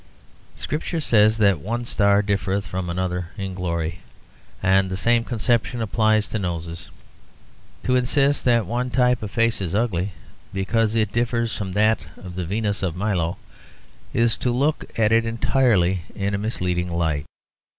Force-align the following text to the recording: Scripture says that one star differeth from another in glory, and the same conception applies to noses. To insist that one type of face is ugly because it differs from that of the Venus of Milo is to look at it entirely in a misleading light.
Scripture 0.55 0.99
says 0.99 1.37
that 1.37 1.59
one 1.59 1.85
star 1.85 2.23
differeth 2.23 2.65
from 2.65 2.89
another 2.89 3.27
in 3.37 3.53
glory, 3.53 3.99
and 4.63 4.89
the 4.89 4.97
same 4.97 5.23
conception 5.23 5.79
applies 5.79 6.27
to 6.27 6.39
noses. 6.39 6.89
To 7.83 7.95
insist 7.95 8.43
that 8.45 8.65
one 8.65 8.89
type 8.89 9.21
of 9.21 9.29
face 9.29 9.61
is 9.61 9.75
ugly 9.75 10.13
because 10.51 10.95
it 10.95 11.11
differs 11.11 11.55
from 11.55 11.73
that 11.73 12.07
of 12.17 12.33
the 12.33 12.45
Venus 12.45 12.81
of 12.81 12.95
Milo 12.95 13.37
is 14.11 14.35
to 14.37 14.49
look 14.49 14.85
at 14.97 15.11
it 15.11 15.23
entirely 15.23 15.99
in 16.15 16.33
a 16.33 16.39
misleading 16.39 16.91
light. 16.91 17.25